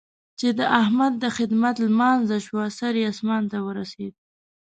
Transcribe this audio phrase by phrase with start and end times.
[0.39, 4.13] چې د احمد د خدمت لمانځه شوه؛ سر يې اسمان ته ورسېد.